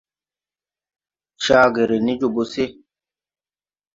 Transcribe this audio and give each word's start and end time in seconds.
Caa 1.43 1.67
ge 1.73 1.83
ré 1.89 1.97
ne 2.05 2.13
jobo 2.19 2.43
se. 2.53 2.65